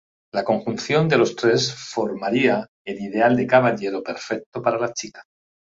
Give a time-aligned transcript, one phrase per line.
[0.33, 5.21] La conjunción de los tres formaría el ideal de caballero perfecto para la chica.